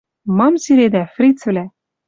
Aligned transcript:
Мам 0.37 0.53
сиредӓ, 0.63 1.03
фрицвлӓ? 1.13 1.65